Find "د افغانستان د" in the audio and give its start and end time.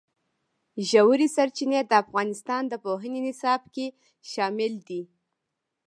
1.85-2.73